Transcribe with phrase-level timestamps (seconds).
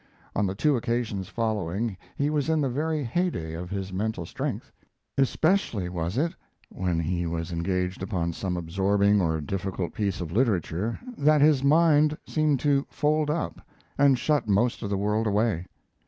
[0.35, 4.71] On the two occasions following he was in the very heyday of his mental strength.
[5.15, 6.33] Especially was it,
[6.69, 12.17] when he was engaged upon some absorbing or difficult piece of literature, that his mind
[12.25, 13.61] seemed to fold up
[13.95, 15.67] and shut most of the world away.